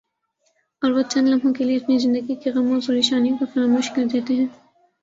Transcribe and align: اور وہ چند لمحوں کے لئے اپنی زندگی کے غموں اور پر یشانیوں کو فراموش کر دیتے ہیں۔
اور 0.81 0.91
وہ 0.91 1.01
چند 1.09 1.27
لمحوں 1.27 1.53
کے 1.53 1.63
لئے 1.63 1.75
اپنی 1.75 1.97
زندگی 1.97 2.35
کے 2.35 2.51
غموں 2.51 2.73
اور 2.73 2.87
پر 2.87 2.93
یشانیوں 2.93 3.37
کو 3.37 3.45
فراموش 3.53 3.91
کر 3.91 4.05
دیتے 4.13 4.33
ہیں۔ 4.33 4.47